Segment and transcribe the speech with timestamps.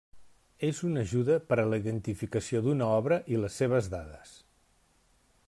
[0.69, 4.35] És una ajuda per a la identificació d'una obra i les seves dades.